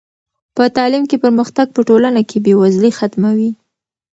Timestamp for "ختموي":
2.97-3.51